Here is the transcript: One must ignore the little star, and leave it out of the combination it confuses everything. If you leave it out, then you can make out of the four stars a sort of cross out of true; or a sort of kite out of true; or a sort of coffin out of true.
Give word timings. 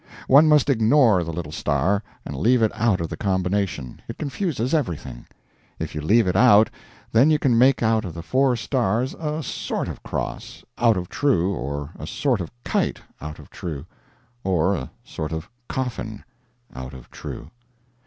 One 0.27 0.47
must 0.47 0.67
ignore 0.67 1.23
the 1.23 1.31
little 1.31 1.51
star, 1.51 2.01
and 2.25 2.35
leave 2.35 2.63
it 2.63 2.71
out 2.73 3.01
of 3.01 3.07
the 3.09 3.15
combination 3.15 4.01
it 4.07 4.17
confuses 4.17 4.73
everything. 4.73 5.27
If 5.77 5.93
you 5.93 6.01
leave 6.01 6.25
it 6.25 6.35
out, 6.35 6.71
then 7.11 7.29
you 7.29 7.37
can 7.37 7.55
make 7.55 7.83
out 7.83 8.03
of 8.03 8.15
the 8.15 8.23
four 8.23 8.55
stars 8.55 9.13
a 9.13 9.43
sort 9.43 9.87
of 9.87 10.01
cross 10.01 10.63
out 10.79 10.97
of 10.97 11.07
true; 11.07 11.53
or 11.53 11.91
a 11.99 12.07
sort 12.07 12.41
of 12.41 12.49
kite 12.63 12.99
out 13.21 13.37
of 13.37 13.51
true; 13.51 13.85
or 14.43 14.73
a 14.73 14.89
sort 15.03 15.31
of 15.31 15.47
coffin 15.67 16.23
out 16.75 16.95
of 16.95 17.11
true. 17.11 17.51